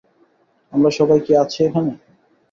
আমরা 0.73 0.89
সবাই 0.97 1.19
কি 1.25 1.31
আছি 1.43 1.59
এখানে? 1.67 1.91